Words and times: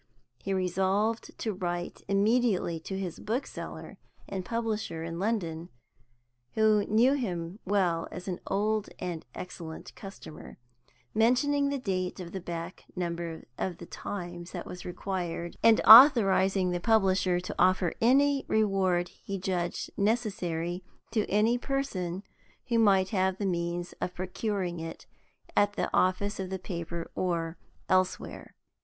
He 0.41 0.51
resolved 0.51 1.37
to 1.37 1.53
write 1.53 2.01
immediately 2.07 2.79
to 2.79 2.97
his 2.97 3.19
bookseller 3.19 3.99
and 4.27 4.43
publisher 4.43 5.03
in 5.03 5.19
London 5.19 5.69
(who 6.55 6.83
knew 6.87 7.13
him 7.13 7.59
well 7.65 8.07
as 8.11 8.27
an 8.27 8.39
old 8.47 8.89
and 8.97 9.23
excellent 9.35 9.93
customer), 9.93 10.57
mentioning 11.13 11.69
the 11.69 11.77
date 11.77 12.19
of 12.19 12.31
the 12.31 12.39
back 12.41 12.83
number 12.95 13.43
of 13.59 13.77
the 13.77 13.85
Times 13.85 14.53
that 14.53 14.65
was 14.65 14.85
required, 14.85 15.55
and 15.61 15.79
authorizing 15.81 16.71
the 16.71 16.79
publisher 16.79 17.39
to 17.39 17.53
offer 17.59 17.93
any 18.01 18.43
reward 18.47 19.09
he 19.09 19.37
judged 19.37 19.91
necessary 19.97 20.83
to 21.11 21.29
any 21.29 21.59
person 21.59 22.23
who 22.69 22.79
might 22.79 23.09
have 23.09 23.37
the 23.37 23.45
means 23.45 23.93
of 24.01 24.15
procuring 24.15 24.79
it 24.79 25.05
at 25.55 25.73
the 25.73 25.95
office 25.95 26.39
of 26.39 26.49
the 26.49 26.57
paper 26.57 27.11
or 27.13 27.59
elsewhere. 27.87 28.55